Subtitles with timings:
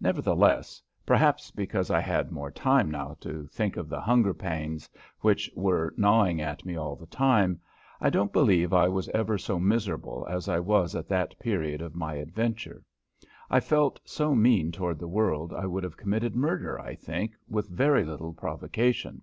[0.00, 5.48] Nevertheless, perhaps because I had more time now to think of the hunger pains which
[5.54, 7.60] were gnawing at me all the time,
[8.00, 11.94] I don't believe I was ever so miserable as I was at that period of
[11.94, 12.82] my adventure.
[13.50, 17.68] I felt so mean toward the world I would have committed murder, I think, with
[17.68, 19.22] very little provocation.